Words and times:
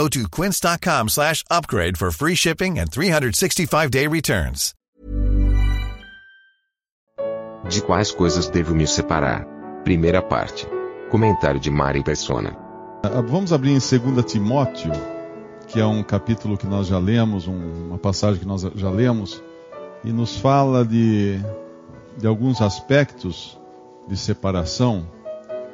Go 0.00 0.08
to 0.08 0.26
quince.com 0.30 1.08
slash 1.10 1.44
upgrade 1.50 1.98
for 1.98 2.10
free 2.10 2.34
shipping 2.34 2.78
and 2.78 2.86
365-day 2.90 4.06
returns. 4.08 4.72
De 7.68 7.82
quais 7.82 8.10
coisas 8.10 8.48
devo 8.48 8.74
me 8.74 8.86
separar? 8.86 9.44
Primeira 9.84 10.22
parte. 10.22 10.66
Comentário 11.10 11.60
de 11.60 11.70
Mari 11.70 12.02
Persona. 12.02 12.56
Ah, 13.02 13.20
Vamos 13.20 13.52
abrir 13.52 13.72
em 13.72 13.78
2 13.78 14.24
Timóteo, 14.24 14.90
que 15.68 15.78
é 15.78 15.84
um 15.84 16.02
capítulo 16.02 16.56
que 16.56 16.66
nós 16.66 16.86
já 16.86 16.98
lemos, 16.98 17.46
um- 17.46 17.88
uma 17.88 17.98
passagem 17.98 18.40
que 18.40 18.46
nós 18.46 18.62
já 18.76 18.88
lemos, 18.88 19.42
e 20.02 20.10
nos 20.14 20.34
fala 20.34 20.82
de, 20.82 21.38
de 22.16 22.26
alguns 22.26 22.62
aspectos 22.62 23.58
de 24.08 24.16
separação. 24.16 25.06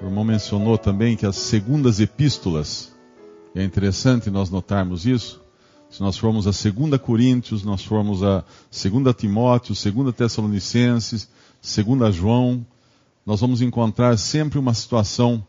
O 0.02 0.06
irmão 0.06 0.24
mencionou 0.24 0.76
também 0.76 1.14
que 1.16 1.24
as 1.24 1.36
segundas 1.36 2.00
epístolas, 2.00 2.92
é 3.56 3.64
interessante 3.64 4.30
nós 4.30 4.50
notarmos 4.50 5.06
isso. 5.06 5.40
Se 5.90 6.02
nós 6.02 6.18
formos 6.18 6.46
a 6.46 6.50
2 6.50 7.00
Coríntios, 7.00 7.64
nós 7.64 7.82
formos 7.82 8.22
a 8.22 8.44
2 8.70 9.16
Timóteo, 9.16 9.74
2 9.74 10.14
Tessalonicenses, 10.14 11.28
2 11.62 12.14
João, 12.14 12.66
nós 13.24 13.40
vamos 13.40 13.62
encontrar 13.62 14.18
sempre 14.18 14.58
uma 14.58 14.74
situação 14.74 15.44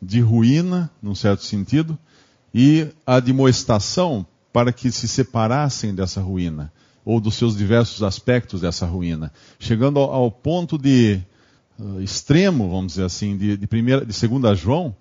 de 0.00 0.20
ruína, 0.20 0.88
num 1.02 1.16
certo 1.16 1.42
sentido, 1.42 1.98
e 2.54 2.86
a 3.04 3.16
admoestação 3.16 4.24
para 4.52 4.72
que 4.72 4.92
se 4.92 5.08
separassem 5.08 5.92
dessa 5.92 6.20
ruína, 6.20 6.72
ou 7.04 7.20
dos 7.20 7.34
seus 7.34 7.56
diversos 7.56 8.04
aspectos 8.04 8.60
dessa 8.60 8.86
ruína, 8.86 9.32
chegando 9.58 9.98
ao, 9.98 10.12
ao 10.12 10.30
ponto 10.30 10.78
de 10.78 11.20
uh, 11.78 12.00
extremo, 12.00 12.70
vamos 12.70 12.92
dizer 12.92 13.04
assim, 13.04 13.36
de, 13.36 13.56
de, 13.56 13.66
primeira, 13.66 14.06
de 14.06 14.12
segunda 14.12 14.54
João, 14.54 14.94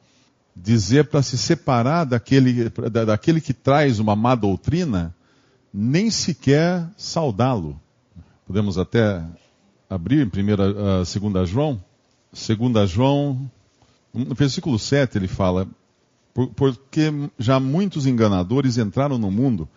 dizer 0.63 1.05
para 1.05 1.21
se 1.21 1.37
separar 1.37 2.05
daquele, 2.05 2.69
da- 2.69 3.05
daquele 3.05 3.39
que 3.39 3.53
traz 3.53 3.99
uma 3.99 4.15
má 4.15 4.35
doutrina, 4.35 5.13
nem 5.73 6.09
sequer 6.09 6.87
saudá-lo. 6.97 7.79
Podemos 8.45 8.77
até 8.77 9.23
abrir 9.89 10.25
em 10.25 10.29
primeira, 10.29 11.01
uh, 11.01 11.05
segunda 11.05 11.45
João, 11.45 11.81
segunda 12.33 12.85
João, 12.85 13.49
no 14.13 14.33
versículo 14.33 14.79
7 14.79 15.17
ele 15.17 15.27
fala, 15.27 15.67
"Por- 16.33 16.49
porque 16.49 17.11
já 17.37 17.59
muitos 17.59 18.05
enganadores 18.07 18.77
entraram 18.77 19.17
no 19.17 19.29
mundo, 19.29 19.67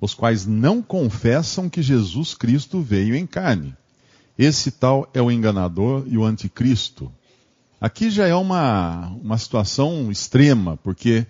os 0.00 0.14
quais 0.14 0.46
não 0.46 0.80
confessam 0.80 1.68
que 1.68 1.82
Jesus 1.82 2.34
Cristo 2.34 2.80
veio 2.80 3.14
em 3.14 3.26
carne. 3.26 3.74
Esse 4.38 4.70
tal 4.70 5.08
é 5.12 5.20
o 5.20 5.30
enganador 5.30 6.04
e 6.06 6.16
o 6.16 6.24
anticristo. 6.24 7.12
Aqui 7.80 8.10
já 8.10 8.26
é 8.26 8.34
uma, 8.34 9.08
uma 9.22 9.38
situação 9.38 10.10
extrema, 10.12 10.76
porque 10.76 11.26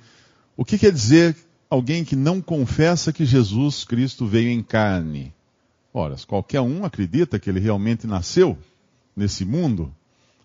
o 0.56 0.64
que 0.64 0.76
quer 0.76 0.90
dizer 0.90 1.36
alguém 1.70 2.04
que 2.04 2.16
não 2.16 2.40
confessa 2.40 3.12
que 3.12 3.24
Jesus 3.24 3.84
Cristo 3.84 4.26
veio 4.26 4.50
em 4.50 4.60
carne? 4.60 5.32
Ora, 5.94 6.16
qualquer 6.26 6.60
um 6.60 6.84
acredita 6.84 7.38
que 7.38 7.48
ele 7.48 7.60
realmente 7.60 8.04
nasceu 8.04 8.58
nesse 9.14 9.44
mundo. 9.44 9.94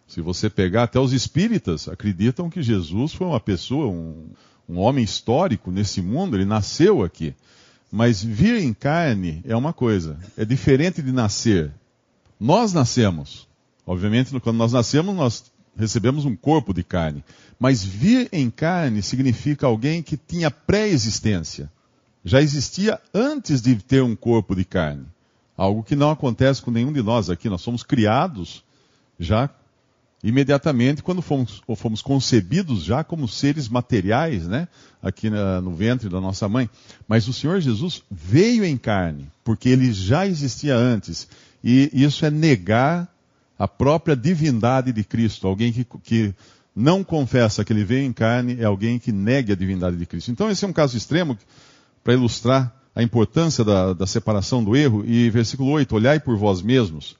Se 0.07 0.21
você 0.21 0.47
pegar 0.47 0.83
até 0.83 0.99
os 0.99 1.11
espíritas, 1.11 1.87
acreditam 1.87 2.51
que 2.51 2.61
Jesus 2.61 3.13
foi 3.13 3.25
uma 3.25 3.39
pessoa, 3.39 3.87
um, 3.87 4.27
um 4.69 4.77
homem 4.77 5.03
histórico 5.03 5.71
nesse 5.71 6.03
mundo, 6.03 6.37
ele 6.37 6.45
nasceu 6.45 7.03
aqui. 7.03 7.33
Mas 7.91 8.23
vir 8.23 8.61
em 8.61 8.73
carne 8.73 9.41
é 9.43 9.55
uma 9.55 9.73
coisa, 9.73 10.19
é 10.37 10.45
diferente 10.45 11.01
de 11.01 11.11
nascer. 11.11 11.71
Nós 12.39 12.73
nascemos. 12.73 13.47
Obviamente, 13.87 14.39
quando 14.39 14.57
nós 14.57 14.71
nascemos, 14.71 15.15
nós 15.15 15.51
recebemos 15.77 16.25
um 16.25 16.35
corpo 16.35 16.73
de 16.73 16.83
carne. 16.83 17.23
Mas 17.59 17.83
vir 17.83 18.29
em 18.31 18.49
carne 18.49 19.01
significa 19.01 19.67
alguém 19.67 20.01
que 20.01 20.17
tinha 20.17 20.49
pré-existência. 20.49 21.71
Já 22.23 22.41
existia 22.41 22.99
antes 23.13 23.61
de 23.61 23.75
ter 23.75 24.01
um 24.01 24.15
corpo 24.15 24.55
de 24.55 24.65
carne. 24.65 25.05
Algo 25.55 25.83
que 25.83 25.95
não 25.95 26.09
acontece 26.09 26.61
com 26.61 26.71
nenhum 26.71 26.91
de 26.91 27.01
nós 27.01 27.29
aqui. 27.29 27.49
Nós 27.49 27.61
somos 27.61 27.83
criados 27.83 28.63
já 29.19 29.49
imediatamente 30.23 31.03
quando 31.03 31.21
fomos, 31.21 31.61
fomos 31.75 32.01
concebidos 32.01 32.83
já 32.83 33.03
como 33.03 33.27
seres 33.27 33.69
materiais, 33.69 34.47
né? 34.47 34.67
Aqui 35.01 35.29
na, 35.29 35.61
no 35.61 35.75
ventre 35.75 36.09
da 36.09 36.19
nossa 36.19 36.49
mãe. 36.49 36.67
Mas 37.07 37.27
o 37.27 37.33
Senhor 37.33 37.61
Jesus 37.61 38.01
veio 38.09 38.65
em 38.65 38.75
carne, 38.75 39.29
porque 39.43 39.69
ele 39.69 39.93
já 39.93 40.25
existia 40.25 40.75
antes. 40.75 41.27
E 41.63 41.91
isso 41.93 42.25
é 42.25 42.31
negar 42.31 43.07
a 43.57 43.67
própria 43.67 44.15
divindade 44.15 44.91
de 44.91 45.03
Cristo. 45.03 45.47
Alguém 45.47 45.71
que, 45.71 45.85
que 46.03 46.33
não 46.75 47.03
confessa 47.03 47.63
que 47.63 47.71
ele 47.71 47.83
veio 47.83 48.05
em 48.05 48.13
carne 48.13 48.57
é 48.59 48.65
alguém 48.65 48.99
que 48.99 49.11
nega 49.11 49.53
a 49.53 49.55
divindade 49.55 49.97
de 49.97 50.05
Cristo. 50.05 50.31
Então 50.31 50.49
esse 50.49 50.65
é 50.65 50.67
um 50.67 50.73
caso 50.73 50.97
extremo 50.97 51.37
para 52.03 52.13
ilustrar 52.13 52.75
a 52.93 53.03
importância 53.03 53.63
da, 53.63 53.93
da 53.93 54.07
separação 54.07 54.63
do 54.63 54.75
erro. 54.75 55.03
E 55.05 55.29
versículo 55.29 55.71
8, 55.71 55.95
olhai 55.95 56.19
por 56.19 56.37
vós 56.37 56.61
mesmos 56.61 57.15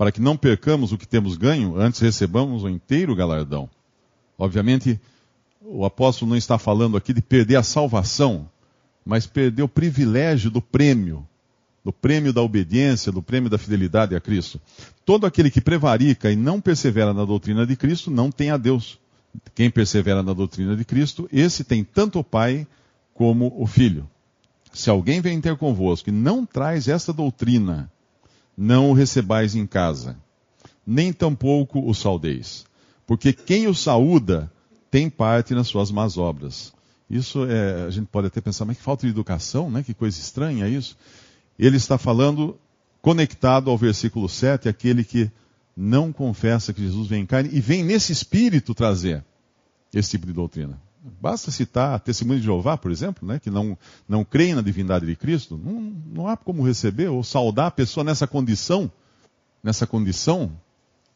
para 0.00 0.10
que 0.10 0.20
não 0.20 0.34
percamos 0.34 0.92
o 0.92 0.96
que 0.96 1.06
temos 1.06 1.36
ganho, 1.36 1.78
antes 1.78 2.00
recebamos 2.00 2.64
o 2.64 2.70
inteiro 2.70 3.14
galardão. 3.14 3.68
Obviamente, 4.38 4.98
o 5.60 5.84
apóstolo 5.84 6.30
não 6.30 6.38
está 6.38 6.56
falando 6.56 6.96
aqui 6.96 7.12
de 7.12 7.20
perder 7.20 7.56
a 7.56 7.62
salvação, 7.62 8.48
mas 9.04 9.26
perder 9.26 9.62
o 9.62 9.68
privilégio 9.68 10.50
do 10.50 10.62
prêmio, 10.62 11.28
do 11.84 11.92
prêmio 11.92 12.32
da 12.32 12.42
obediência, 12.42 13.10
do 13.10 13.22
prêmio 13.22 13.48
da 13.48 13.58
fidelidade 13.58 14.14
a 14.14 14.20
Cristo. 14.20 14.60
Todo 15.04 15.26
aquele 15.26 15.50
que 15.50 15.60
prevarica 15.60 16.30
e 16.30 16.36
não 16.36 16.60
persevera 16.60 17.14
na 17.14 17.24
doutrina 17.24 17.66
de 17.66 17.76
Cristo 17.76 18.10
não 18.10 18.30
tem 18.30 18.50
a 18.50 18.56
Deus. 18.56 18.98
Quem 19.54 19.70
persevera 19.70 20.22
na 20.22 20.32
doutrina 20.32 20.76
de 20.76 20.84
Cristo, 20.84 21.28
esse 21.32 21.64
tem 21.64 21.84
tanto 21.84 22.18
o 22.18 22.24
Pai 22.24 22.66
como 23.14 23.52
o 23.56 23.66
Filho. 23.66 24.08
Se 24.72 24.90
alguém 24.90 25.20
vem 25.20 25.40
ter 25.40 25.56
convosco 25.56 26.10
e 26.10 26.12
não 26.12 26.44
traz 26.46 26.88
esta 26.88 27.12
doutrina, 27.12 27.90
não 28.56 28.90
o 28.90 28.94
recebais 28.94 29.54
em 29.54 29.66
casa, 29.66 30.16
nem 30.86 31.12
tampouco 31.12 31.88
o 31.88 31.94
saudeis. 31.94 32.64
Porque 33.06 33.32
quem 33.32 33.66
o 33.66 33.74
saúda 33.74 34.50
tem 34.90 35.08
parte 35.08 35.54
nas 35.54 35.68
suas 35.68 35.90
más 35.90 36.18
obras. 36.18 36.72
Isso 37.08 37.44
é, 37.44 37.86
a 37.86 37.90
gente 37.90 38.06
pode 38.06 38.28
até 38.28 38.40
pensar, 38.40 38.64
mas 38.64 38.76
que 38.76 38.82
falta 38.82 39.04
de 39.04 39.12
educação, 39.12 39.70
né? 39.70 39.82
Que 39.82 39.92
coisa 39.92 40.18
estranha 40.18 40.68
isso. 40.68 40.96
Ele 41.60 41.76
está 41.76 41.98
falando 41.98 42.58
conectado 43.02 43.70
ao 43.70 43.76
versículo 43.76 44.30
7, 44.30 44.66
aquele 44.66 45.04
que 45.04 45.30
não 45.76 46.10
confessa 46.10 46.72
que 46.72 46.82
Jesus 46.82 47.06
vem 47.06 47.22
em 47.22 47.26
carne 47.26 47.50
e 47.52 47.60
vem 47.60 47.84
nesse 47.84 48.12
espírito 48.12 48.74
trazer 48.74 49.22
esse 49.92 50.10
tipo 50.10 50.26
de 50.26 50.32
doutrina. 50.32 50.80
Basta 51.20 51.50
citar 51.50 51.94
a 51.94 51.98
testemunha 51.98 52.38
de 52.38 52.46
Jeová, 52.46 52.78
por 52.78 52.90
exemplo, 52.90 53.28
né, 53.28 53.38
que 53.38 53.50
não, 53.50 53.76
não 54.08 54.24
creem 54.24 54.54
na 54.54 54.62
divindade 54.62 55.04
de 55.06 55.14
Cristo, 55.14 55.60
não, 55.62 55.80
não 56.14 56.28
há 56.28 56.36
como 56.36 56.66
receber 56.66 57.08
ou 57.08 57.22
saudar 57.22 57.66
a 57.66 57.70
pessoa 57.70 58.04
nessa 58.04 58.26
condição, 58.26 58.90
nessa 59.62 59.86
condição 59.86 60.52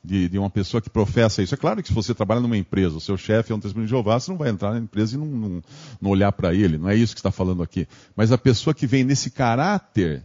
de, 0.04 0.28
de, 0.28 0.38
uma 0.38 0.50
pessoa 0.50 0.82
que 0.82 0.90
professa 0.90 1.42
isso. 1.42 1.54
É 1.54 1.58
claro 1.58 1.82
que 1.82 1.88
se 1.88 1.94
você 1.94 2.14
trabalha 2.14 2.40
numa 2.40 2.56
empresa, 2.56 2.96
o 2.96 3.00
seu 3.00 3.16
chefe 3.16 3.50
é 3.50 3.54
um 3.54 3.60
testemunho 3.60 3.86
de 3.86 3.90
Jeová, 3.90 4.20
você 4.20 4.30
não 4.30 4.36
vai 4.36 4.50
entrar 4.50 4.72
na 4.72 4.78
empresa 4.78 5.16
e 5.16 5.18
não, 5.18 5.26
não, 5.26 5.62
não 6.00 6.10
olhar 6.10 6.32
para 6.32 6.54
ele, 6.54 6.76
não 6.76 6.90
é 6.90 6.94
isso 6.94 7.14
que 7.14 7.20
está 7.20 7.30
falando 7.30 7.62
aqui. 7.62 7.88
Mas 8.14 8.30
a 8.30 8.36
pessoa 8.36 8.74
que 8.74 8.86
vem 8.86 9.04
nesse 9.04 9.30
caráter, 9.30 10.22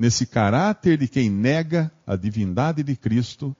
nesse 0.00 0.24
caráter 0.24 0.96
de 0.96 1.06
quem 1.06 1.28
nega 1.28 1.92
a 2.06 2.16
divindade 2.16 2.82
de 2.82 2.96
Cristo, 2.96 3.54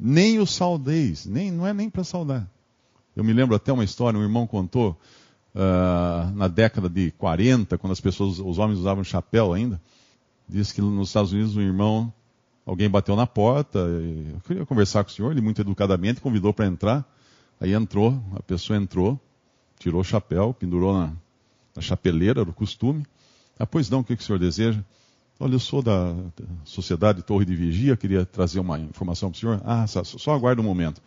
nem 0.00 0.38
o 0.38 0.46
saudeis, 0.46 1.26
nem, 1.26 1.50
não 1.50 1.66
é 1.66 1.74
nem 1.74 1.90
para 1.90 2.02
saudar. 2.02 2.50
Eu 3.14 3.22
me 3.22 3.34
lembro 3.34 3.54
até 3.54 3.70
uma 3.70 3.84
história, 3.84 4.18
um 4.18 4.22
irmão 4.22 4.46
contou 4.46 4.98
uh, 5.54 6.34
na 6.34 6.48
década 6.48 6.88
de 6.88 7.10
40, 7.10 7.76
quando 7.76 7.92
as 7.92 8.00
pessoas, 8.00 8.38
os 8.38 8.56
homens 8.56 8.78
usavam 8.78 9.04
chapéu 9.04 9.52
ainda. 9.52 9.78
Disse 10.48 10.72
que 10.72 10.80
nos 10.80 11.08
Estados 11.08 11.34
Unidos 11.34 11.54
um 11.54 11.60
irmão, 11.60 12.10
alguém 12.64 12.88
bateu 12.88 13.14
na 13.14 13.26
porta, 13.26 13.80
eu 13.80 14.40
queria 14.46 14.64
conversar 14.64 15.04
com 15.04 15.10
o 15.10 15.12
senhor, 15.12 15.30
ele 15.30 15.42
muito 15.42 15.60
educadamente 15.60 16.22
convidou 16.22 16.54
para 16.54 16.64
entrar. 16.64 17.06
Aí 17.60 17.74
entrou, 17.74 18.18
a 18.34 18.42
pessoa 18.42 18.78
entrou, 18.78 19.20
tirou 19.78 20.00
o 20.00 20.04
chapéu, 20.04 20.54
pendurou 20.54 20.94
na, 20.94 21.12
na 21.74 21.82
chapeleira 21.82 22.46
do 22.46 22.52
costume. 22.54 23.04
Ah, 23.58 23.66
pois 23.66 23.90
não, 23.90 24.00
o 24.00 24.04
que, 24.04 24.16
que 24.16 24.22
o 24.22 24.24
senhor 24.24 24.38
deseja? 24.38 24.82
Olha, 25.38 25.54
eu 25.54 25.58
sou 25.58 25.82
da 25.82 26.14
Sociedade 26.64 27.22
Torre 27.22 27.44
de 27.44 27.54
Vigia, 27.54 27.96
queria 27.96 28.24
trazer 28.24 28.58
uma 28.58 28.78
informação 28.78 29.30
para 29.30 29.36
o 29.36 29.40
senhor. 29.40 29.60
Ah, 29.64 29.86
só, 29.86 30.32
aguarda 30.32 30.62
um 30.62 30.64
momento. 30.64 31.02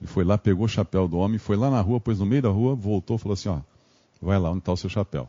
Ele 0.00 0.08
foi 0.08 0.24
lá, 0.24 0.38
pegou 0.38 0.64
o 0.64 0.68
chapéu 0.68 1.06
do 1.06 1.18
homem, 1.18 1.38
foi 1.38 1.56
lá 1.56 1.70
na 1.70 1.80
rua, 1.82 2.00
pôs 2.00 2.18
no 2.18 2.24
meio 2.24 2.42
da 2.42 2.48
rua, 2.48 2.74
voltou 2.74 3.16
e 3.16 3.18
falou 3.18 3.34
assim: 3.34 3.50
ó, 3.50 3.58
vai 4.22 4.38
lá 4.38 4.50
onde 4.50 4.60
está 4.60 4.72
o 4.72 4.76
seu 4.76 4.88
chapéu. 4.88 5.28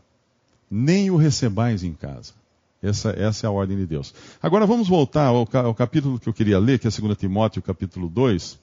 Nem 0.72 1.12
o 1.12 1.18
recebais 1.18 1.84
em 1.84 1.94
casa. 1.94 2.34
Essa, 2.81 3.10
essa 3.12 3.46
é 3.46 3.48
a 3.48 3.52
ordem 3.52 3.75
de 3.78 3.86
Deus. 3.86 4.13
Agora 4.42 4.66
vamos 4.66 4.88
voltar 4.88 5.25
ao, 5.25 5.48
ao, 5.51 5.74
capítulo 5.74 6.19
que 6.19 6.30
eu 6.30 6.34
queria 6.34 6.60
ler, 6.60 6.80
que 6.80 6.88
é 6.88 6.92
2 6.92 7.18
Timóteo, 7.18 7.62
capítulo 7.62 8.08
2. 8.08 8.54
Uh, 8.54 8.58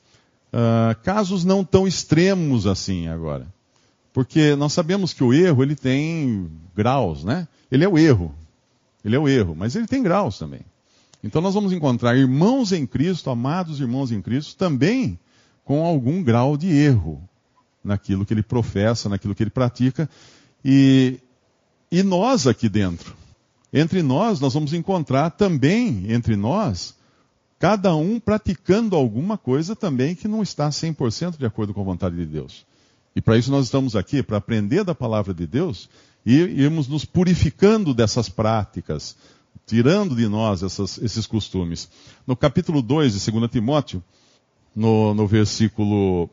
ah, 0.52 0.96
casos 1.02 1.44
não 1.44 1.64
tão 1.64 1.86
extremos 1.86 2.66
assim 2.66 3.08
agora. 3.08 3.46
Porque 4.12 4.54
nós 4.54 4.72
sabemos 4.72 5.12
que 5.12 5.24
o 5.24 5.32
erro 5.34 5.62
ele 5.62 5.74
tem 5.74 6.50
graus, 6.74 7.24
né? 7.24 7.48
Ele 7.70 7.84
é 7.84 7.88
o 7.88 7.98
erro. 7.98 8.34
Ele 9.04 9.16
é 9.16 9.18
o 9.18 9.28
erro, 9.28 9.54
mas 9.56 9.74
ele 9.74 9.86
tem 9.86 10.02
graus 10.02 10.38
também. 10.38 10.60
Então 11.22 11.40
nós 11.40 11.54
vamos 11.54 11.72
encontrar 11.72 12.16
irmãos 12.16 12.72
em 12.72 12.86
Cristo, 12.86 13.30
amados 13.30 13.80
irmãos 13.80 14.10
em 14.10 14.20
Cristo, 14.20 14.56
também 14.56 15.18
com 15.64 15.84
algum 15.84 16.22
grau 16.22 16.56
de 16.56 16.68
erro 16.68 17.22
naquilo 17.82 18.24
que 18.24 18.34
ele 18.34 18.42
professa, 18.42 19.08
naquilo 19.08 19.34
que 19.34 19.42
ele 19.42 19.50
pratica. 19.50 20.08
E, 20.64 21.20
e 21.90 22.02
nós 22.02 22.46
aqui 22.46 22.68
dentro, 22.68 23.14
entre 23.72 24.02
nós, 24.02 24.40
nós 24.40 24.54
vamos 24.54 24.72
encontrar 24.72 25.30
também 25.30 26.12
entre 26.12 26.36
nós, 26.36 26.94
cada 27.58 27.94
um 27.94 28.18
praticando 28.18 28.96
alguma 28.96 29.38
coisa 29.38 29.76
também 29.76 30.14
que 30.14 30.26
não 30.26 30.42
está 30.42 30.68
100% 30.68 31.38
de 31.38 31.46
acordo 31.46 31.72
com 31.72 31.80
a 31.80 31.84
vontade 31.84 32.16
de 32.16 32.26
Deus. 32.26 32.66
E 33.14 33.20
para 33.20 33.36
isso 33.36 33.50
nós 33.50 33.66
estamos 33.66 33.94
aqui, 33.94 34.22
para 34.22 34.38
aprender 34.38 34.84
da 34.84 34.94
palavra 34.94 35.32
de 35.32 35.46
Deus 35.46 35.88
e 36.24 36.34
irmos 36.34 36.88
nos 36.88 37.04
purificando 37.04 37.92
dessas 37.92 38.28
práticas, 38.28 39.16
tirando 39.66 40.14
de 40.14 40.28
nós 40.28 40.62
essas, 40.62 40.98
esses 40.98 41.26
costumes. 41.26 41.88
No 42.26 42.36
capítulo 42.36 42.80
2 42.80 43.14
de 43.14 43.30
2 43.30 43.50
Timóteo, 43.50 44.02
no, 44.74 45.14
no 45.14 45.26
versículo 45.26 46.30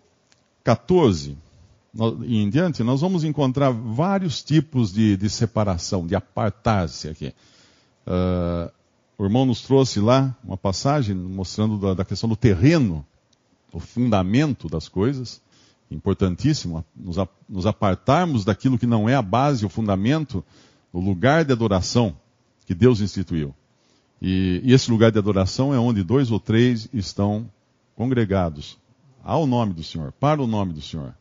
14 0.64 1.36
e 2.24 2.38
em 2.38 2.50
diante, 2.50 2.84
nós 2.84 3.02
vamos 3.02 3.24
encontrar 3.24 3.72
vários 3.72 4.44
tipos 4.44 4.94
de, 4.94 5.18
de 5.18 5.30
separação, 5.30 6.06
de 6.06 6.16
apartar-se 6.16 7.10
aqui. 7.10 7.34
Uh, 8.06 8.72
o 9.18 9.24
irmão 9.24 9.46
nos 9.46 9.62
trouxe 9.62 10.00
lá 10.00 10.36
uma 10.44 10.56
passagem 10.56 11.16
mostrando 11.16 11.78
da, 11.80 11.94
da 11.96 12.06
questão 12.06 12.30
do 12.30 12.36
terreno, 12.36 13.06
o 13.74 13.80
fundamento 13.80 14.70
das 14.70 14.88
coisas 14.88 15.42
importantíssimo 15.90 16.86
nos, 16.96 17.66
apartarmos 17.66 18.46
daquilo 18.46 18.78
que 18.78 18.86
não 18.86 19.10
é 19.10 19.16
a 19.16 19.22
base, 19.22 19.66
o 19.66 19.70
fundamento, 19.70 20.44
o 20.94 21.00
lugar 21.00 21.44
de 21.44 21.52
adoração 21.52 22.16
que 22.66 22.76
Deus 22.76 23.02
instituiu. 23.02 23.54
E, 24.22 24.62
e, 24.64 24.74
esse 24.74 24.92
lugar 24.92 25.12
de 25.12 25.18
adoração 25.18 25.74
é 25.74 25.80
onde 25.80 26.04
dois 26.04 26.30
ou 26.30 26.40
três 26.40 26.90
estão 26.94 27.50
congregados 27.96 28.78
ao 29.24 29.48
nome 29.48 29.74
do 29.74 29.84
Senhor, 29.84 30.12
para 30.12 30.42
o 30.42 30.48
nome 30.48 30.74
do 30.74 30.82
Senhor. 30.82 31.16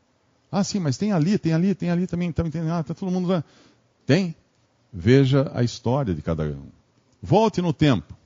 Ah, 0.50 0.65
sim, 0.65 0.79
mas 0.79 0.97
tem 0.97 1.12
ali, 1.12 1.38
tem 1.38 1.53
ali, 1.53 1.75
tem 1.75 1.91
ali 1.91 2.06
também, 2.06 2.32
também 2.32 2.50
tem, 2.50 2.69
ah, 2.70 2.82
tá 2.82 2.94
todo 2.94 3.11
mundo 3.11 3.29
lá. 3.29 3.44
Tem. 4.06 4.35
Veja 4.93 5.50
a 5.55 5.62
história 5.62 6.15
de 6.15 6.23
cada 6.23 6.44
um. 6.44 6.69
Volte 7.23 7.61
no 7.61 7.73
tempo 7.73 8.17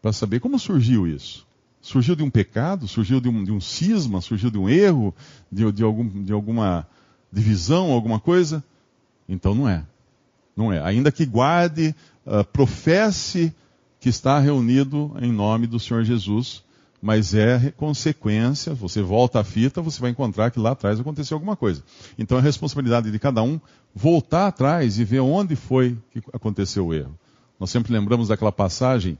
para 0.00 0.12
saber 0.12 0.38
como 0.38 0.58
surgiu 0.58 1.06
isso. 1.06 1.46
Surgiu 1.84 2.16
de 2.16 2.22
um 2.22 2.30
pecado? 2.30 2.88
Surgiu 2.88 3.20
de 3.20 3.28
um, 3.28 3.44
de 3.44 3.52
um 3.52 3.60
cisma? 3.60 4.22
Surgiu 4.22 4.50
de 4.50 4.56
um 4.56 4.70
erro? 4.70 5.14
De, 5.52 5.70
de, 5.70 5.82
algum, 5.82 6.24
de 6.24 6.32
alguma 6.32 6.88
divisão, 7.30 7.92
alguma 7.92 8.18
coisa? 8.18 8.64
Então 9.28 9.54
não 9.54 9.68
é. 9.68 9.84
Não 10.56 10.72
é. 10.72 10.82
Ainda 10.82 11.12
que 11.12 11.26
guarde, 11.26 11.94
uh, 12.24 12.42
professe 12.42 13.54
que 14.00 14.08
está 14.08 14.38
reunido 14.38 15.14
em 15.20 15.30
nome 15.30 15.66
do 15.66 15.78
Senhor 15.78 16.02
Jesus, 16.04 16.64
mas 17.02 17.34
é 17.34 17.70
consequência, 17.76 18.72
você 18.72 19.02
volta 19.02 19.40
à 19.40 19.44
fita, 19.44 19.82
você 19.82 20.00
vai 20.00 20.10
encontrar 20.10 20.50
que 20.50 20.58
lá 20.58 20.70
atrás 20.70 20.98
aconteceu 20.98 21.34
alguma 21.34 21.54
coisa. 21.54 21.84
Então 22.16 22.38
é 22.38 22.40
responsabilidade 22.40 23.10
de 23.10 23.18
cada 23.18 23.42
um 23.42 23.60
voltar 23.94 24.46
atrás 24.46 24.98
e 24.98 25.04
ver 25.04 25.20
onde 25.20 25.54
foi 25.54 25.98
que 26.10 26.22
aconteceu 26.32 26.86
o 26.86 26.94
erro. 26.94 27.14
Nós 27.60 27.68
sempre 27.68 27.92
lembramos 27.92 28.28
daquela 28.28 28.52
passagem 28.52 29.18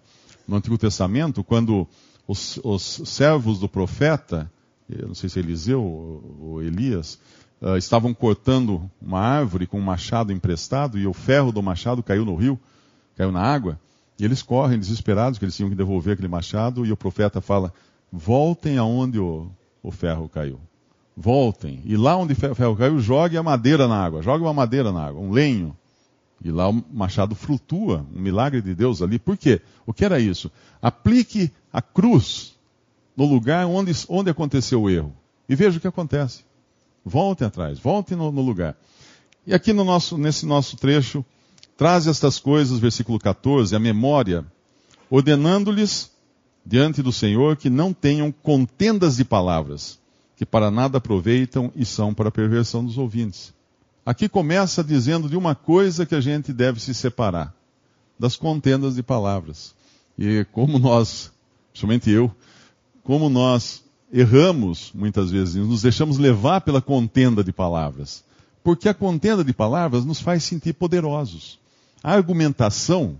no 0.48 0.56
Antigo 0.56 0.78
Testamento, 0.78 1.44
quando 1.44 1.86
os, 2.26 2.58
os 2.62 3.02
servos 3.04 3.58
do 3.58 3.68
profeta, 3.68 4.50
eu 4.88 5.08
não 5.08 5.14
sei 5.14 5.28
se 5.28 5.38
é 5.38 5.42
Eliseu 5.42 5.82
ou, 5.82 6.62
Elias, 6.62 7.18
uh, 7.60 7.76
estavam 7.76 8.12
cortando 8.14 8.90
uma 9.00 9.20
árvore 9.20 9.66
com 9.66 9.78
um 9.78 9.82
machado 9.82 10.32
emprestado 10.32 10.98
e 10.98 11.06
o 11.06 11.12
ferro 11.12 11.52
do 11.52 11.62
machado 11.62 12.02
caiu 12.02 12.24
no 12.24 12.34
rio, 12.34 12.58
caiu 13.16 13.32
na 13.32 13.40
água. 13.40 13.78
E 14.18 14.24
eles 14.24 14.42
correm 14.42 14.78
desesperados, 14.78 15.38
que 15.38 15.44
eles 15.44 15.56
tinham 15.56 15.68
que 15.68 15.74
devolver 15.74 16.14
aquele 16.14 16.28
machado, 16.28 16.86
e 16.86 16.92
o 16.92 16.96
profeta 16.96 17.40
fala: 17.40 17.72
voltem 18.12 18.78
aonde 18.78 19.18
o, 19.18 19.48
o 19.82 19.90
ferro 19.90 20.28
caiu. 20.28 20.60
Voltem. 21.16 21.80
E 21.84 21.96
lá 21.96 22.16
onde 22.16 22.32
o 22.32 22.36
ferro 22.36 22.76
caiu, 22.76 22.98
jogue 23.00 23.36
a 23.36 23.42
madeira 23.42 23.88
na 23.88 24.04
água. 24.04 24.22
Jogue 24.22 24.44
uma 24.44 24.52
madeira 24.52 24.92
na 24.92 25.06
água, 25.06 25.20
um 25.20 25.30
lenho. 25.30 25.76
E 26.44 26.50
lá 26.50 26.68
o 26.68 26.84
machado 26.92 27.34
flutua, 27.34 28.06
um 28.14 28.20
milagre 28.20 28.60
de 28.60 28.74
Deus 28.74 29.00
ali. 29.00 29.18
Por 29.18 29.34
quê? 29.34 29.62
O 29.86 29.94
que 29.94 30.04
era 30.04 30.20
isso? 30.20 30.52
Aplique 30.82 31.50
a 31.72 31.80
cruz 31.80 32.54
no 33.16 33.24
lugar 33.24 33.66
onde, 33.66 33.92
onde 34.10 34.28
aconteceu 34.28 34.82
o 34.82 34.90
erro. 34.90 35.16
E 35.48 35.56
veja 35.56 35.78
o 35.78 35.80
que 35.80 35.88
acontece. 35.88 36.44
Voltem 37.02 37.46
atrás, 37.46 37.78
voltem 37.78 38.16
no, 38.16 38.30
no 38.30 38.42
lugar. 38.42 38.76
E 39.46 39.54
aqui 39.54 39.72
no 39.72 39.84
nosso, 39.84 40.18
nesse 40.18 40.44
nosso 40.44 40.76
trecho, 40.76 41.24
traz 41.78 42.06
estas 42.06 42.38
coisas, 42.38 42.78
versículo 42.78 43.18
14, 43.18 43.74
a 43.74 43.78
memória, 43.78 44.44
ordenando-lhes 45.08 46.10
diante 46.64 47.02
do 47.02 47.12
Senhor 47.12 47.56
que 47.56 47.70
não 47.70 47.92
tenham 47.94 48.30
contendas 48.30 49.16
de 49.16 49.24
palavras, 49.24 49.98
que 50.36 50.44
para 50.44 50.70
nada 50.70 50.98
aproveitam 50.98 51.72
e 51.74 51.86
são 51.86 52.12
para 52.12 52.28
a 52.28 52.32
perversão 52.32 52.84
dos 52.84 52.98
ouvintes. 52.98 53.54
Aqui 54.04 54.28
começa 54.28 54.84
dizendo 54.84 55.28
de 55.28 55.36
uma 55.36 55.54
coisa 55.54 56.04
que 56.04 56.14
a 56.14 56.20
gente 56.20 56.52
deve 56.52 56.80
se 56.80 56.92
separar, 56.94 57.54
das 58.18 58.36
contendas 58.36 58.96
de 58.96 59.02
palavras. 59.02 59.74
E 60.18 60.46
como 60.52 60.78
nós 60.78 61.32
principalmente 61.74 62.08
eu, 62.08 62.30
como 63.02 63.28
nós 63.28 63.82
erramos 64.12 64.92
muitas 64.94 65.32
vezes, 65.32 65.56
nos 65.56 65.82
deixamos 65.82 66.18
levar 66.18 66.60
pela 66.60 66.80
contenda 66.80 67.42
de 67.42 67.52
palavras. 67.52 68.22
Porque 68.62 68.88
a 68.88 68.94
contenda 68.94 69.42
de 69.44 69.52
palavras 69.52 70.04
nos 70.04 70.20
faz 70.20 70.44
sentir 70.44 70.72
poderosos. 70.72 71.58
A 72.02 72.12
argumentação 72.12 73.18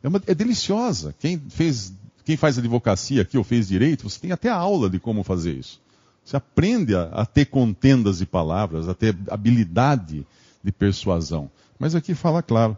é, 0.00 0.06
uma, 0.06 0.22
é 0.28 0.34
deliciosa. 0.34 1.12
Quem, 1.18 1.38
fez, 1.50 1.92
quem 2.24 2.36
faz 2.36 2.56
advocacia 2.56 3.22
aqui 3.22 3.36
ou 3.36 3.42
fez 3.42 3.66
direito, 3.66 4.08
você 4.08 4.20
tem 4.20 4.30
até 4.30 4.48
aula 4.48 4.88
de 4.88 5.00
como 5.00 5.24
fazer 5.24 5.54
isso. 5.54 5.80
Você 6.28 6.36
aprende 6.36 6.94
a, 6.94 7.04
a 7.04 7.24
ter 7.24 7.46
contendas 7.46 8.18
de 8.18 8.26
palavras, 8.26 8.86
a 8.86 8.92
ter 8.92 9.16
habilidade 9.30 10.26
de 10.62 10.70
persuasão. 10.70 11.50
Mas 11.78 11.94
aqui 11.94 12.14
fala 12.14 12.42
claro: 12.42 12.76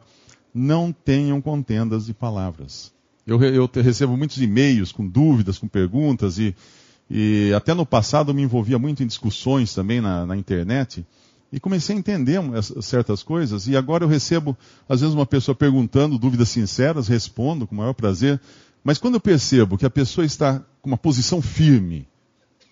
não 0.55 0.93
tenham 0.93 1.41
contendas 1.41 2.06
de 2.06 2.14
palavras. 2.14 2.93
Eu, 3.26 3.43
eu 3.43 3.69
recebo 3.75 4.17
muitos 4.17 4.41
e-mails 4.41 4.93
com 4.93 5.05
dúvidas, 5.05 5.58
com 5.58 5.67
perguntas, 5.67 6.38
e, 6.38 6.55
e 7.10 7.53
até 7.53 7.74
no 7.74 7.84
passado 7.84 8.31
eu 8.31 8.34
me 8.36 8.43
envolvia 8.43 8.79
muito 8.79 9.03
em 9.03 9.06
discussões 9.06 9.74
também 9.74 10.01
na, 10.01 10.24
na 10.24 10.36
internet, 10.36 11.05
e 11.53 11.58
comecei 11.58 11.96
a 11.96 11.98
entender 11.98 12.41
certas 12.81 13.20
coisas, 13.20 13.67
e 13.67 13.77
agora 13.77 14.05
eu 14.05 14.08
recebo, 14.08 14.56
às 14.89 15.01
vezes, 15.01 15.13
uma 15.13 15.27
pessoa 15.27 15.56
perguntando 15.56 16.19
dúvidas 16.19 16.51
sinceras, 16.51 17.08
respondo 17.08 17.67
com 17.67 17.74
o 17.74 17.79
maior 17.79 17.94
prazer, 17.94 18.41
mas 18.84 18.96
quando 18.96 19.15
eu 19.15 19.20
percebo 19.20 19.77
que 19.77 19.84
a 19.84 19.91
pessoa 19.91 20.24
está 20.24 20.63
com 20.81 20.89
uma 20.89 20.96
posição 20.96 21.43
firme, 21.43 22.06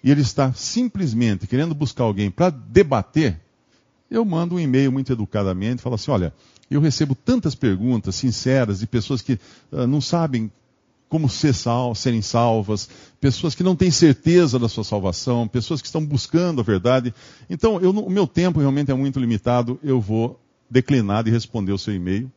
e 0.02 0.10
ele 0.10 0.20
está 0.20 0.52
simplesmente 0.52 1.46
querendo 1.46 1.74
buscar 1.74 2.04
alguém 2.04 2.30
para 2.30 2.50
debater, 2.50 3.40
eu 4.10 4.24
mando 4.24 4.54
um 4.54 4.60
e-mail 4.60 4.90
muito 4.90 5.12
educadamente, 5.12 5.82
falo 5.82 5.96
assim, 5.96 6.10
olha, 6.10 6.32
eu 6.70 6.80
recebo 6.80 7.14
tantas 7.14 7.54
perguntas 7.54 8.14
sinceras 8.14 8.80
de 8.80 8.86
pessoas 8.86 9.22
que 9.22 9.38
uh, 9.72 9.86
não 9.86 10.00
sabem 10.00 10.50
como 11.08 11.28
ser 11.28 11.54
sal, 11.54 11.94
serem 11.94 12.20
salvas, 12.20 12.88
pessoas 13.18 13.54
que 13.54 13.62
não 13.62 13.74
têm 13.74 13.90
certeza 13.90 14.58
da 14.58 14.68
sua 14.68 14.84
salvação, 14.84 15.48
pessoas 15.48 15.80
que 15.80 15.86
estão 15.86 16.04
buscando 16.04 16.60
a 16.60 16.64
verdade. 16.64 17.14
Então, 17.48 17.80
eu, 17.80 17.90
o 17.90 18.10
meu 18.10 18.26
tempo 18.26 18.60
realmente 18.60 18.90
é 18.90 18.94
muito 18.94 19.18
limitado, 19.18 19.80
eu 19.82 20.00
vou 20.00 20.38
declinar 20.70 21.24
de 21.24 21.30
responder 21.30 21.72
o 21.72 21.78
seu 21.78 21.94
e-mail 21.94 22.30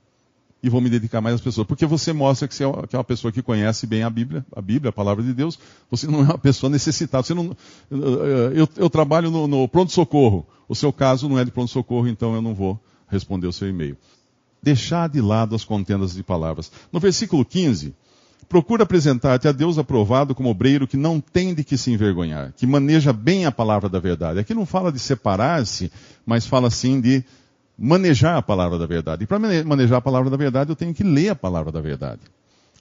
e 0.63 0.69
vou 0.69 0.81
me 0.81 0.89
dedicar 0.89 1.21
mais 1.21 1.35
às 1.35 1.41
pessoas. 1.41 1.65
Porque 1.65 1.85
você 1.85 2.13
mostra 2.13 2.47
que 2.47 2.55
você 2.55 2.63
é, 2.63 2.67
é 2.67 2.97
uma 2.97 3.03
pessoa 3.03 3.31
que 3.31 3.41
conhece 3.41 3.87
bem 3.87 4.03
a 4.03 4.09
Bíblia, 4.09 4.45
a 4.55 4.61
Bíblia, 4.61 4.89
a 4.89 4.93
palavra 4.93 5.23
de 5.23 5.33
Deus. 5.33 5.57
Você 5.89 6.07
não 6.07 6.19
é 6.19 6.23
uma 6.23 6.37
pessoa 6.37 6.69
necessitada. 6.69 7.23
Você 7.23 7.33
não, 7.33 7.55
eu, 7.89 8.67
eu 8.77 8.89
trabalho 8.89 9.31
no, 9.31 9.47
no 9.47 9.67
pronto-socorro. 9.67 10.45
O 10.67 10.75
seu 10.75 10.93
caso 10.93 11.27
não 11.27 11.39
é 11.39 11.43
de 11.43 11.51
pronto-socorro, 11.51 12.07
então 12.07 12.35
eu 12.35 12.41
não 12.41 12.53
vou 12.53 12.79
responder 13.07 13.47
o 13.47 13.53
seu 13.53 13.67
e-mail 13.67 13.97
deixar 14.61 15.09
de 15.09 15.19
lado 15.19 15.55
as 15.55 15.63
contendas 15.63 16.13
de 16.13 16.23
palavras. 16.23 16.71
No 16.91 16.99
versículo 16.99 17.43
15, 17.43 17.93
procura 18.47 18.83
apresentar-te 18.83 19.47
a 19.47 19.51
Deus 19.51 19.77
aprovado 19.77 20.35
como 20.35 20.49
obreiro 20.49 20.87
que 20.87 20.97
não 20.97 21.19
tem 21.19 21.53
de 21.53 21.63
que 21.63 21.77
se 21.77 21.91
envergonhar, 21.91 22.53
que 22.55 22.67
maneja 22.67 23.11
bem 23.11 23.45
a 23.45 23.51
palavra 23.51 23.89
da 23.89 23.99
verdade. 23.99 24.39
Aqui 24.39 24.53
não 24.53 24.65
fala 24.65 24.91
de 24.91 24.99
separar-se, 24.99 25.91
mas 26.25 26.45
fala 26.45 26.69
sim 26.69 27.01
de 27.01 27.23
manejar 27.77 28.37
a 28.37 28.41
palavra 28.41 28.77
da 28.77 28.85
verdade. 28.85 29.23
E 29.23 29.27
para 29.27 29.39
manejar 29.39 29.97
a 29.97 30.01
palavra 30.01 30.29
da 30.29 30.37
verdade, 30.37 30.71
eu 30.71 30.75
tenho 30.75 30.93
que 30.93 31.03
ler 31.03 31.29
a 31.29 31.35
palavra 31.35 31.71
da 31.71 31.81
verdade. 31.81 32.21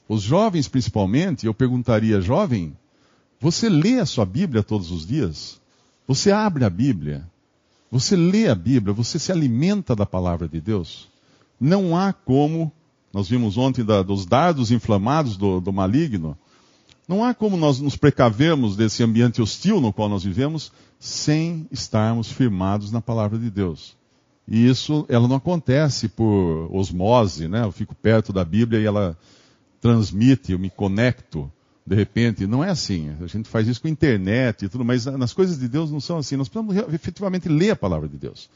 Os 0.09 0.23
jovens, 0.23 0.69
principalmente, 0.69 1.47
eu 1.47 1.55
perguntaria, 1.55 2.21
jovem, 2.21 2.77
você 3.41 3.69
lê 3.69 4.01
a 4.01 4.07
sua 4.07 4.27
Bíblia 4.27 4.63
todos 4.63 4.91
os 4.91 5.07
dias? 5.07 5.61
Você 6.07 6.33
abre 6.33 6.65
a 6.65 6.71
Bíblia? 6.71 7.25
Você 7.91 8.17
lê 8.17 8.49
a 8.49 8.55
Bíblia? 8.55 8.93
Você 8.93 9.19
se 9.19 9.31
alimenta 9.31 9.95
da 9.95 10.05
palavra 10.05 10.49
de 10.49 10.61
Deus? 10.61 11.11
não 11.61 11.95
há 11.95 12.13
como 12.13 12.73
nós 13.13 13.29
vimos 13.29 13.59
ontem 13.59 13.85
da, 13.85 14.03
dos 14.03 14.25
dardos 14.25 14.71
inflamados 14.71 15.37
do, 15.37 15.61
do 15.61 15.73
maligno. 15.73 16.39
Não 17.07 17.25
há 17.25 17.35
como 17.35 17.57
nós 17.57 17.81
nos 17.81 17.97
precavermos 17.97 18.77
desse 18.77 19.03
ambiente 19.03 19.43
hostil 19.43 19.81
no 19.81 19.93
qual 19.93 20.09
nós 20.09 20.23
vivemos 20.25 20.73
sem 20.99 21.67
estarmos 21.71 22.31
firmados 22.31 22.91
na 22.91 23.01
palavra 23.01 23.39
de 23.39 23.51
Deus. 23.51 23.97
E 24.47 24.69
isso, 24.69 25.07
ela 25.09 25.29
não 25.29 25.37
acontece 25.37 26.09
por 26.09 26.69
osmose, 26.73 27.47
né? 27.47 27.65
Eu 27.65 27.73
fico 27.73 27.95
perto 27.95 28.33
da 28.33 28.45
Bíblia 28.45 28.81
e 28.81 28.87
ela 28.87 29.17
transmite, 29.81 30.53
eu 30.53 30.59
me 30.59 30.71
conecto 30.71 31.51
de 31.87 31.95
repente. 31.95 32.47
Não 32.47 32.63
é 32.63 32.71
assim. 32.71 33.15
A 33.21 33.27
gente 33.27 33.49
faz 33.49 33.67
isso 33.67 33.81
com 33.81 33.89
internet 33.89 34.65
e 34.65 34.69
tudo, 34.69 34.85
mas 34.85 35.07
nas 35.07 35.33
coisas 35.33 35.59
de 35.59 35.69
Deus 35.69 35.91
não 35.91 36.01
são 36.01 36.19
assim. 36.19 36.37
Nós 36.37 36.49
precisamos 36.49 36.95
efetivamente 36.95 37.49
ler 37.49 37.71
a 37.71 37.77
palavra 37.77 38.09
de 38.09 38.17
Deus. 38.17 38.49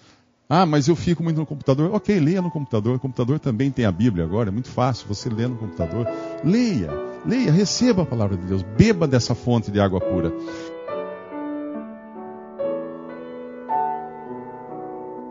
Ah, 0.48 0.66
mas 0.66 0.88
eu 0.88 0.94
fico 0.94 1.22
muito 1.22 1.38
no 1.38 1.46
computador. 1.46 1.94
Ok, 1.94 2.18
leia 2.20 2.42
no 2.42 2.50
computador. 2.50 2.96
O 2.96 3.00
computador 3.00 3.38
também 3.38 3.70
tem 3.70 3.84
a 3.84 3.92
Bíblia 3.92 4.24
agora. 4.24 4.50
É 4.50 4.52
muito 4.52 4.68
fácil 4.68 5.08
você 5.08 5.28
ler 5.28 5.48
no 5.48 5.56
computador. 5.56 6.06
Leia, 6.44 6.90
leia, 7.24 7.50
receba 7.50 8.02
a 8.02 8.06
palavra 8.06 8.36
de 8.36 8.46
Deus. 8.46 8.62
Beba 8.62 9.08
dessa 9.08 9.34
fonte 9.34 9.70
de 9.70 9.80
água 9.80 10.00
pura. 10.00 10.32